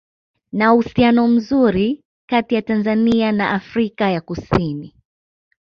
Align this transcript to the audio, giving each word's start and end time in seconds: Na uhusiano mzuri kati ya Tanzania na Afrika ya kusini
Na 0.51 0.73
uhusiano 0.73 1.27
mzuri 1.27 2.03
kati 2.29 2.55
ya 2.55 2.61
Tanzania 2.61 3.31
na 3.31 3.49
Afrika 3.49 4.09
ya 4.11 4.21
kusini 4.21 4.95